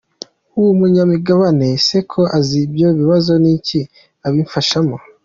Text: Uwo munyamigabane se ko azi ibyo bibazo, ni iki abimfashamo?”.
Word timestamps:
Uwo 0.59 0.71
munyamigabane 0.79 1.67
se 1.87 1.97
ko 2.11 2.21
azi 2.37 2.57
ibyo 2.65 2.87
bibazo, 2.97 3.31
ni 3.43 3.51
iki 3.57 3.79
abimfashamo?”. 4.27 4.95